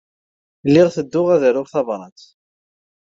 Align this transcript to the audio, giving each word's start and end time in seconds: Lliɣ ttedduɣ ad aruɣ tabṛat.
Lliɣ 0.67 0.87
ttedduɣ 0.91 1.27
ad 1.35 1.43
aruɣ 1.49 1.67
tabṛat. 1.73 2.19